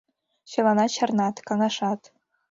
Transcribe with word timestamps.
Чыланат 0.51 0.91
чарнат, 0.95 1.35
каҥашат. 1.47 2.01